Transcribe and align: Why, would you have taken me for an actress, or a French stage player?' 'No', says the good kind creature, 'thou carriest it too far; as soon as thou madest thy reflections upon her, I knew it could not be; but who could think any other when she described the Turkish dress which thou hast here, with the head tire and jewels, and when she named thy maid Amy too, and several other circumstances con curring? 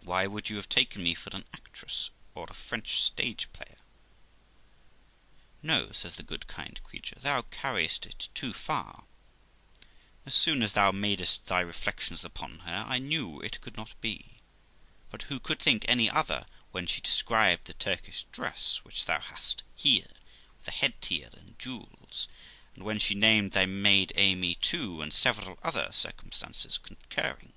Why, 0.00 0.26
would 0.26 0.48
you 0.48 0.56
have 0.56 0.70
taken 0.70 1.02
me 1.02 1.12
for 1.12 1.28
an 1.36 1.44
actress, 1.52 2.08
or 2.34 2.46
a 2.48 2.54
French 2.54 3.02
stage 3.02 3.52
player?' 3.52 3.76
'No', 5.62 5.92
says 5.92 6.16
the 6.16 6.22
good 6.22 6.46
kind 6.46 6.80
creature, 6.82 7.16
'thou 7.20 7.42
carriest 7.42 8.06
it 8.06 8.30
too 8.32 8.54
far; 8.54 9.04
as 10.24 10.34
soon 10.34 10.62
as 10.62 10.72
thou 10.72 10.90
madest 10.90 11.44
thy 11.44 11.60
reflections 11.60 12.24
upon 12.24 12.60
her, 12.60 12.86
I 12.88 12.96
knew 12.96 13.42
it 13.42 13.60
could 13.60 13.76
not 13.76 13.92
be; 14.00 14.40
but 15.10 15.24
who 15.24 15.38
could 15.38 15.60
think 15.60 15.84
any 15.86 16.08
other 16.08 16.46
when 16.70 16.86
she 16.86 17.02
described 17.02 17.66
the 17.66 17.74
Turkish 17.74 18.22
dress 18.32 18.78
which 18.84 19.04
thou 19.04 19.20
hast 19.20 19.64
here, 19.74 20.08
with 20.56 20.64
the 20.64 20.70
head 20.70 20.98
tire 21.02 21.28
and 21.34 21.58
jewels, 21.58 22.26
and 22.74 22.84
when 22.86 22.98
she 22.98 23.14
named 23.14 23.52
thy 23.52 23.66
maid 23.66 24.14
Amy 24.16 24.54
too, 24.54 25.02
and 25.02 25.12
several 25.12 25.58
other 25.62 25.92
circumstances 25.92 26.78
con 26.78 26.96
curring? 27.10 27.52